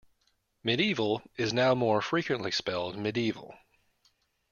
Mediaeval 0.63 1.21
is 1.37 1.53
now 1.53 1.75
more 1.75 2.01
frequently 2.01 2.49
spelled 2.49 2.97
medieval. 2.97 3.53